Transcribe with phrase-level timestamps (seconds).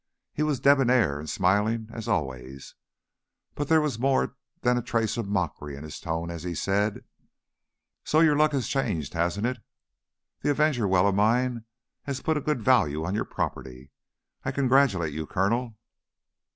[0.33, 2.73] He was debonair and smiling, as always,
[3.53, 7.03] but there was more than a trace of mockery in his tone as he said:
[8.03, 9.59] "So your luck has changed, hasn't it?
[10.41, 11.65] That Avenger well of mine
[12.05, 13.91] has put a good value on your property.
[14.43, 15.77] I congratulate you, Colonel."